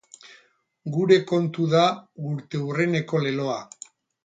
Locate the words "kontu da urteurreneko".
1.33-3.23